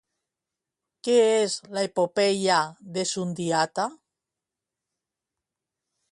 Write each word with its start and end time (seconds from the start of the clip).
Què 1.07 1.17
és 1.41 1.57
l'Epopeia 1.75 2.57
de 2.95 3.03
Sundiata? 3.09 3.85